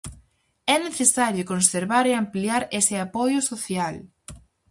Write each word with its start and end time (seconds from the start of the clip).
É 0.75 0.77
necesario 0.87 1.49
conservar 1.51 2.05
e 2.11 2.13
ampliar 2.21 2.61
ese 2.79 2.95
apoio 3.05 3.39
social. 3.51 3.95